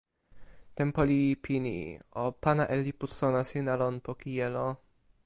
[0.77, 1.77] tenpo li pini.
[2.21, 4.67] o pana e lipu sona sina lon poki jelo.